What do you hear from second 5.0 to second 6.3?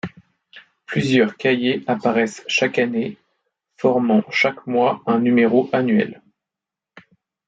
un numéro annuel.